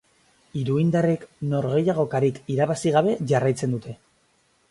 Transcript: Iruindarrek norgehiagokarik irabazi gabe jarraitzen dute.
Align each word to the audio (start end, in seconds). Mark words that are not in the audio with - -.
Iruindarrek 0.59 1.25
norgehiagokarik 1.51 2.41
irabazi 2.55 2.95
gabe 2.97 3.15
jarraitzen 3.33 3.77
dute. 3.79 3.95